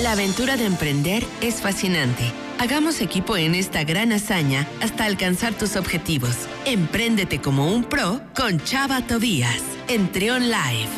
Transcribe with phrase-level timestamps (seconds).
[0.00, 2.22] La aventura de emprender es fascinante.
[2.60, 6.36] Hagamos equipo en esta gran hazaña hasta alcanzar tus objetivos.
[6.66, 10.88] Empréndete como un pro con Chava Tobías en Trion Live.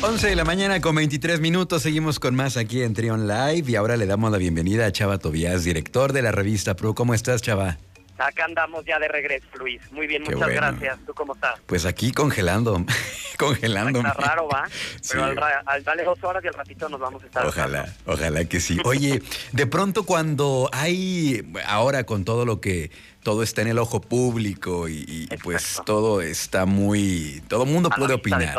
[0.00, 3.76] 11 de la mañana con 23 minutos, seguimos con más aquí en Trion Live y
[3.76, 6.94] ahora le damos la bienvenida a Chava Tobías, director de la revista Pro.
[6.94, 7.76] ¿Cómo estás, Chava?
[8.20, 9.80] Acá andamos ya de regreso, Luis.
[9.92, 10.98] Muy bien, muchas gracias.
[11.06, 11.58] ¿Tú cómo estás?
[11.66, 12.84] Pues aquí congelando,
[13.38, 14.00] congelando.
[14.00, 14.68] Está raro, va.
[15.10, 17.46] Pero al, darle dos horas y al ratito nos vamos a estar.
[17.46, 18.78] Ojalá, ojalá que sí.
[18.84, 19.22] Oye,
[19.52, 22.90] de pronto cuando hay, ahora con todo lo que,
[23.22, 28.54] todo está en el ojo público y, pues todo está muy, todo mundo puede opinar.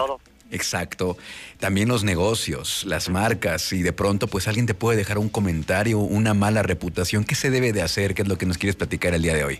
[0.51, 1.17] Exacto.
[1.59, 5.99] También los negocios, las marcas y de pronto pues alguien te puede dejar un comentario,
[5.99, 7.23] una mala reputación.
[7.23, 8.13] ¿Qué se debe de hacer?
[8.13, 9.59] ¿Qué es lo que nos quieres platicar el día de hoy?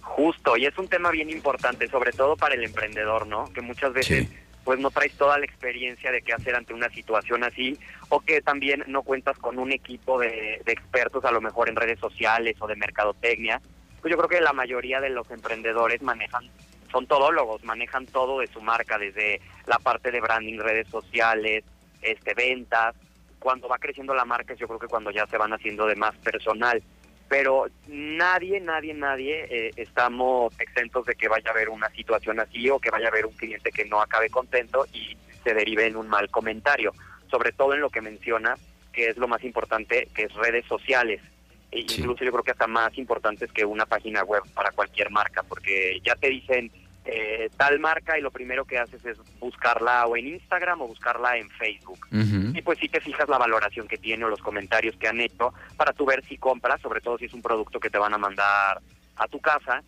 [0.00, 3.50] Justo, y es un tema bien importante, sobre todo para el emprendedor, ¿no?
[3.52, 4.28] Que muchas veces
[4.64, 7.76] pues no traes toda la experiencia de qué hacer ante una situación así
[8.10, 11.76] o que también no cuentas con un equipo de, de expertos a lo mejor en
[11.76, 13.60] redes sociales o de mercadotecnia.
[14.00, 16.44] Pues yo creo que la mayoría de los emprendedores manejan
[16.92, 21.64] son todólogos, manejan todo de su marca, desde la parte de branding, redes sociales,
[22.02, 22.94] este ventas.
[23.38, 26.14] Cuando va creciendo la marca, yo creo que cuando ya se van haciendo de más
[26.18, 26.80] personal.
[27.28, 32.68] Pero nadie, nadie, nadie eh, estamos exentos de que vaya a haber una situación así
[32.68, 35.96] o que vaya a haber un cliente que no acabe contento y se derive en
[35.96, 36.92] un mal comentario.
[37.30, 38.54] Sobre todo en lo que menciona,
[38.92, 41.22] que es lo más importante, que es redes sociales.
[41.70, 45.42] E incluso yo creo que hasta más importantes que una página web para cualquier marca,
[45.42, 46.70] porque ya te dicen
[47.04, 51.36] eh, tal marca y lo primero que haces es buscarla o en Instagram o buscarla
[51.36, 52.06] en Facebook.
[52.12, 55.52] Y pues sí te fijas la valoración que tiene o los comentarios que han hecho
[55.76, 58.18] para tú ver si compras, sobre todo si es un producto que te van a
[58.18, 58.80] mandar
[59.16, 59.82] a tu casa.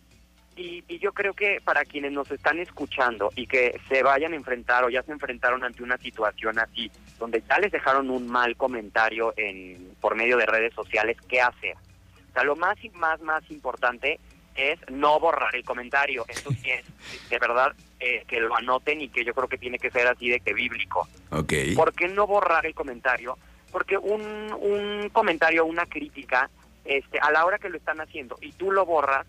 [0.57, 4.37] Y, y, yo creo que para quienes nos están escuchando y que se vayan a
[4.37, 8.55] enfrentar o ya se enfrentaron ante una situación así, donde ya les dejaron un mal
[8.55, 11.75] comentario en por medio de redes sociales, ¿qué hacer?
[11.75, 14.17] O sea, lo más, más, más importante
[14.55, 16.25] es no borrar el comentario.
[16.27, 16.85] Eso sí es,
[17.29, 20.29] de verdad, eh, que lo anoten y que yo creo que tiene que ser así
[20.29, 21.07] de que bíblico.
[21.29, 21.75] Okay.
[21.75, 23.37] ¿Por qué no borrar el comentario?
[23.71, 26.49] Porque un, un comentario, una crítica,
[26.85, 29.25] este, a la hora que lo están haciendo y tú lo borras,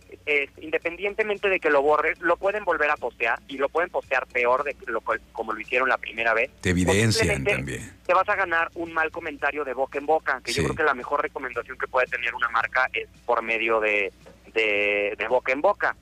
[0.61, 4.63] independientemente de que lo borres, lo pueden volver a postear y lo pueden postear peor
[4.63, 5.01] de lo,
[5.33, 6.51] como lo hicieron la primera vez.
[6.61, 7.97] Te evidencian también.
[8.05, 10.83] Te vas a ganar un mal comentario de boca en boca, que yo creo que
[10.83, 14.13] la mejor recomendación que puede tener una marca es por medio de,
[14.57, 15.97] de, boca en boca.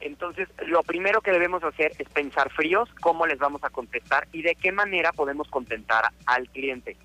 [0.00, 4.42] Entonces, lo primero que debemos hacer es pensar fríos cómo les vamos a contestar y
[4.42, 6.96] de qué manera podemos contentar al cliente.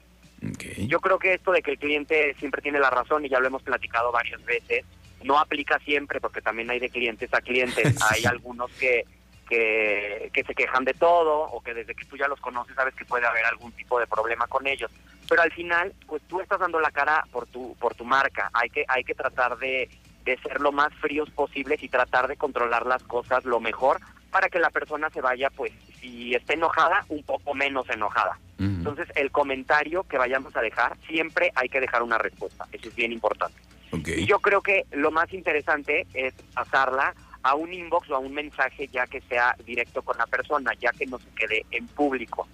[0.77, 3.47] Yo creo que esto de que el cliente siempre tiene la razón, y ya lo
[3.47, 4.85] hemos platicado varias veces,
[5.23, 7.95] no aplica siempre porque también hay de clientes a clientes.
[8.11, 9.05] Hay algunos que,
[9.47, 12.93] que, que se quejan de todo o que desde que tú ya los conoces sabes
[12.93, 14.91] que puede haber algún tipo de problema con ellos.
[15.29, 18.49] Pero al final, pues tú estás dando la cara por tu, por tu marca.
[18.53, 19.89] Hay que, hay que tratar de
[20.23, 23.99] de ser lo más fríos posibles y tratar de controlar las cosas lo mejor
[24.31, 28.39] para que la persona se vaya, pues, si está enojada, un poco menos enojada.
[28.59, 32.65] Entonces, el comentario que vayamos a dejar, siempre hay que dejar una respuesta.
[32.71, 33.59] Eso es bien importante.
[33.91, 37.13] Y yo creo que lo más interesante es pasarla
[37.43, 40.91] a un inbox o a un mensaje ya que sea directo con la persona, ya
[40.93, 42.47] que no se quede en público.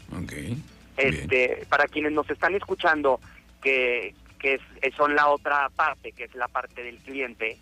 [0.97, 3.19] Este, para quienes nos están escuchando
[3.61, 7.57] que, que es, son la otra parte, que es la parte del cliente,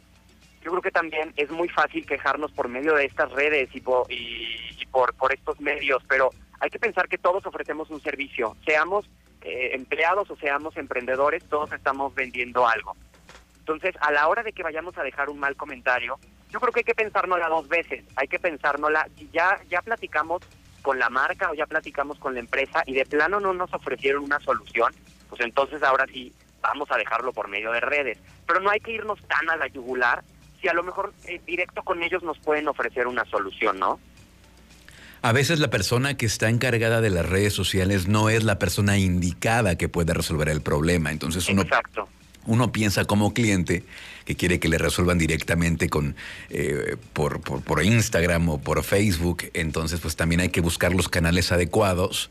[0.62, 4.12] yo creo que también es muy fácil quejarnos por medio de estas redes y por,
[4.12, 9.10] y, por estos medios, pero hay que pensar que todos ofrecemos un servicio, seamos
[9.42, 12.96] eh, empleados o seamos emprendedores, todos estamos vendiendo algo.
[13.60, 16.18] Entonces, a la hora de que vayamos a dejar un mal comentario,
[16.50, 20.42] yo creo que hay que pensárnosla dos veces, hay que pensárnosla, si ya, ya platicamos
[20.82, 24.24] con la marca o ya platicamos con la empresa y de plano no nos ofrecieron
[24.24, 24.94] una solución,
[25.30, 28.18] pues entonces ahora sí vamos a dejarlo por medio de redes.
[28.46, 30.24] Pero no hay que irnos tan a la yugular
[30.62, 34.00] si a lo mejor eh, directo con ellos nos pueden ofrecer una solución, ¿no?
[35.22, 38.98] A veces la persona que está encargada de las redes sociales no es la persona
[38.98, 41.12] indicada que puede resolver el problema.
[41.12, 42.08] Entonces uno, Exacto.
[42.46, 43.84] uno piensa como cliente
[44.26, 46.16] que quiere que le resuelvan directamente con
[46.50, 49.50] eh, por, por, Instagram o por Facebook.
[49.54, 52.30] Entonces, pues también hay que buscar los canales adecuados.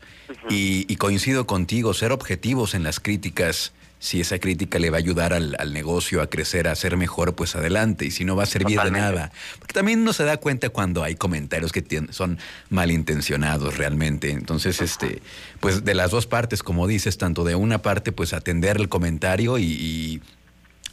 [0.49, 4.99] y, y, coincido contigo, ser objetivos en las críticas si esa crítica le va a
[4.99, 8.05] ayudar al, negocio a crecer, a ser mejor, pues adelante.
[8.05, 9.31] Y si no va a servir de nada.
[9.59, 12.37] Porque también uno se da cuenta cuando hay comentarios que son
[12.69, 14.31] malintencionados realmente.
[14.31, 15.21] Entonces, este,
[15.59, 19.57] pues de las dos partes, como dices, tanto de una parte, pues atender el comentario
[19.57, 20.21] y,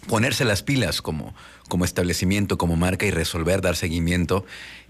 [0.07, 1.35] ponerse las pilas como,
[1.71, 4.45] como establecimiento, como marca y resolver, dar seguimiento.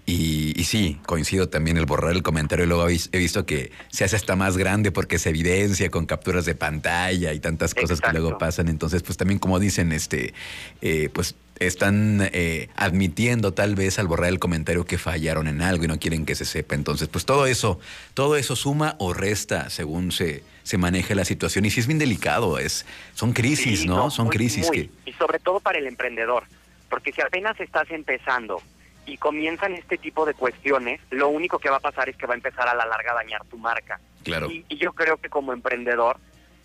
[0.07, 2.67] Y, sí, coincido también el borrar el comentario.
[2.67, 6.53] Luego he visto que se hace hasta más grande porque se evidencia con capturas de
[6.53, 8.67] pantalla y tantas cosas que luego pasan.
[8.67, 10.35] Entonces, pues también como dicen, este,
[10.81, 15.85] eh, pues están eh, admitiendo tal vez al borrar el comentario que fallaron en algo
[15.85, 16.75] y no quieren que se sepa.
[16.75, 17.79] Entonces, pues todo eso,
[18.13, 21.65] todo eso suma o resta según se, se maneje la situación.
[21.65, 22.85] Y sí es bien delicado, es,
[23.15, 24.11] son crisis, ¿no?
[24.11, 24.91] Son crisis que...
[25.05, 26.43] Y sobre todo para el emprendedor,
[26.89, 28.61] porque si apenas estás empezando
[29.05, 32.33] y comienzan este tipo de cuestiones, lo único que va a pasar es que va
[32.33, 33.99] a empezar a la larga a dañar tu marca.
[34.23, 34.49] Claro.
[34.49, 36.17] Y, y yo creo que como emprendedor,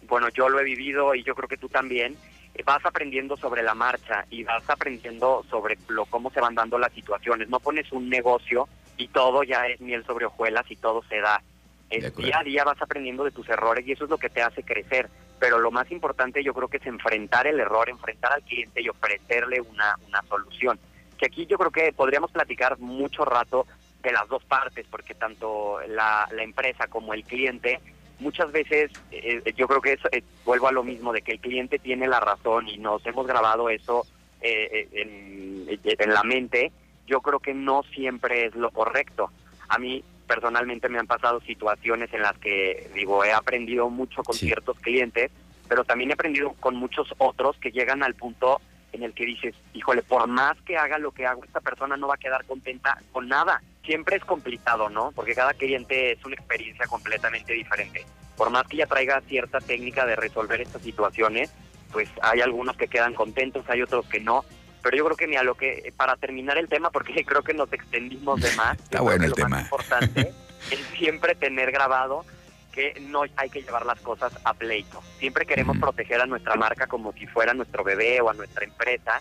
[0.08, 2.16] bueno, yo lo he vivido y yo creo que tú también,
[2.64, 6.92] vas aprendiendo sobre la marcha y vas aprendiendo sobre lo cómo se van dando las
[6.92, 7.48] situaciones.
[7.48, 11.42] No pones un negocio y todo ya es miel sobre hojuelas y todo se da.
[11.88, 14.42] El día a día vas aprendiendo de tus errores y eso es lo que te
[14.42, 15.08] hace crecer.
[15.38, 18.88] Pero lo más importante yo creo que es enfrentar el error, enfrentar al cliente y
[18.88, 20.78] ofrecerle una, una solución.
[21.20, 23.67] Que aquí yo creo que podríamos platicar mucho rato
[24.02, 27.78] de las dos partes, porque tanto la, la empresa como el cliente
[28.20, 31.40] muchas veces eh, yo creo que eso, eh, vuelvo a lo mismo, de que el
[31.40, 34.06] cliente tiene la razón y nos hemos grabado eso
[34.40, 36.72] eh, en, la mente,
[37.06, 39.31] yo creo que no siempre es lo correcto.
[39.69, 44.34] A mí personalmente me han pasado situaciones en las que, digo, he aprendido mucho con
[44.34, 45.31] ciertos clientes,
[45.69, 48.61] pero también he aprendido con muchos otros que llegan al punto
[48.92, 52.08] en el que dices, híjole, por más que haga lo que hago, esta persona no
[52.08, 55.12] va a quedar contenta con nada siempre es complicado, ¿no?
[55.12, 58.06] Porque cada cliente es una experiencia completamente diferente.
[58.37, 61.52] Por más que ya traiga cierta técnica de resolver estas situaciones,
[61.92, 64.44] pues hay algunos que quedan contentos, hay otros que no.
[64.82, 67.72] Pero yo creo que mira, lo que para terminar el tema, porque creo que nos
[67.72, 68.78] extendimos de más.
[68.78, 69.48] Está bueno el lo tema.
[69.48, 70.20] Más importante
[70.70, 72.25] es siempre tener grabado
[72.72, 75.02] que no hay que llevar las cosas a pleito.
[75.19, 79.20] Siempre queremos proteger a nuestra marca como si fuera nuestro bebé o a nuestra empresa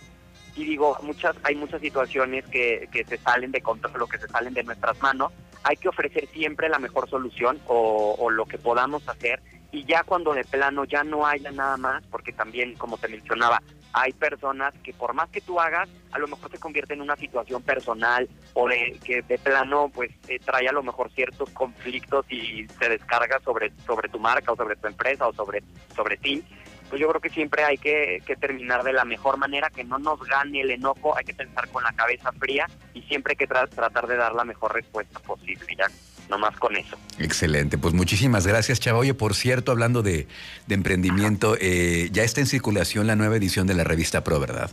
[0.55, 4.27] y digo, muchas hay muchas situaciones que, que se salen de control o que se
[4.27, 5.31] salen de nuestras manos.
[5.63, 9.41] Hay que ofrecer siempre la mejor solución o, o lo que podamos hacer
[9.71, 13.61] y ya cuando de plano ya no haya nada más, porque también, como te mencionaba,
[13.93, 17.15] hay personas que por más que tú hagas, a lo mejor se convierte en una
[17.15, 20.11] situación personal o de que de plano pues
[20.45, 24.75] trae a lo mejor ciertos conflictos y se descarga sobre sobre tu marca o sobre
[24.75, 25.63] tu empresa o sobre
[25.95, 26.43] sobre ti
[26.89, 30.19] pues yo creo que siempre hay que, terminar de la mejor manera, que no nos
[30.23, 34.07] gane el enojo, hay que pensar con la cabeza fría y siempre hay que tratar
[34.07, 35.87] de dar la mejor respuesta posible, ya,
[36.29, 36.97] nomás con eso.
[37.19, 38.99] Excelente, pues muchísimas gracias Chava.
[38.99, 40.27] Oye, por cierto, hablando de,
[40.67, 44.71] emprendimiento, eh, ya está en circulación la nueva edición de la revista Pro, ¿verdad?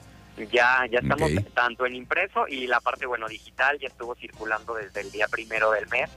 [0.53, 5.01] Ya, ya estamos tanto en impreso y la parte, bueno, digital ya estuvo circulando desde
[5.01, 6.11] el día primero del mes.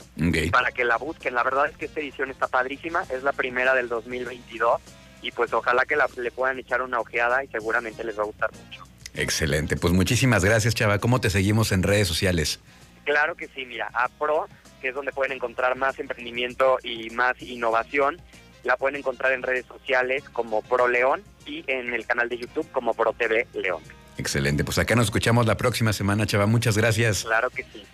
[0.52, 3.74] Para que la busquen, la verdad es que esta edición está padrísima, es la primera
[3.74, 4.82] del 2022
[5.22, 8.52] y pues ojalá que le puedan echar una ojeada y seguramente les va a gustar
[8.52, 8.84] mucho.
[9.16, 11.00] Excelente, pues muchísimas gracias Chava.
[11.00, 12.60] ¿Cómo te seguimos en redes sociales?
[13.06, 14.48] Claro que sí, mira, a Pro,
[14.82, 18.22] que es donde pueden encontrar más emprendimiento y más innovación,
[18.64, 22.70] la pueden encontrar en redes sociales como Pro León y en el canal de YouTube
[22.72, 23.82] como Pro TV León.
[24.20, 26.46] Excelente, pues acá nos escuchamos la próxima semana, Chava.
[26.46, 27.24] Muchas gracias.
[27.24, 27.86] Claro que sí.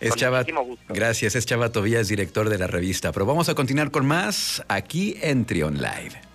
[0.00, 0.44] Es Chava,
[0.88, 3.12] gracias, es Chava Tobías, director de la revista.
[3.12, 6.24] Pero vamos a continuar con más aquí en Trion Live.